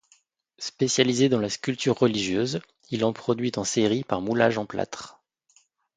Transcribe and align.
Spécialisé 0.57 1.29
dans 1.29 1.39
la 1.39 1.47
sculpture 1.51 1.95
religieuse, 1.99 2.59
il 2.89 3.05
en 3.05 3.13
produit 3.13 3.51
en 3.57 3.63
série 3.63 4.03
par 4.03 4.19
moulage 4.19 4.57
en 4.57 4.65
plâtre. 4.65 5.19